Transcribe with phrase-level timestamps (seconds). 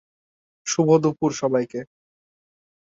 [0.67, 1.79] শুভ দুপুর, সবাইকে!